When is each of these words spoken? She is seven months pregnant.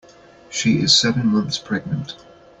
She 0.49 0.81
is 0.81 0.97
seven 0.97 1.27
months 1.27 1.59
pregnant. 1.59 2.15